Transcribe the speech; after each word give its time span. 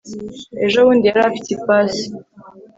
ejo 0.65 0.77
bundi 0.85 1.05
yari 1.09 1.21
afite 1.29 1.49
ipasi 1.53 2.05